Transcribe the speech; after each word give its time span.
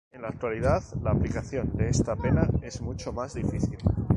En 0.11 0.23
la 0.23 0.29
actualidad 0.29 0.81
la 1.03 1.11
aplicación 1.11 1.77
de 1.77 1.89
esta 1.89 2.15
pena 2.15 2.49
es 2.63 2.81
mucho 2.81 3.13
más 3.13 3.35
difícil. 3.35 3.77